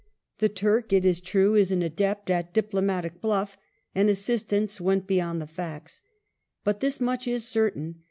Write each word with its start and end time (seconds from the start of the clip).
The 0.39 0.49
Turk, 0.49 0.91
it 0.91 1.05
is 1.05 1.21
true, 1.21 1.53
is 1.53 1.69
an 1.69 1.83
adept 1.83 2.31
at 2.31 2.55
diplomatic" 2.55 3.21
bluff," 3.21 3.55
and" 3.93 4.09
assis 4.09 4.41
tance" 4.41 4.81
went 4.81 5.05
beyond 5.05 5.39
the 5.39 5.45
facts. 5.45 6.01
But 6.63 6.79
this 6.79 6.99
much 6.99 7.27
is 7.27 7.47
certain. 7.47 7.99